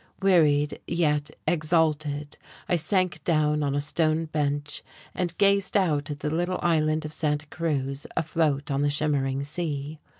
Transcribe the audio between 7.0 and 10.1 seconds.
of Santa Cruz afloat on the shimmering sea.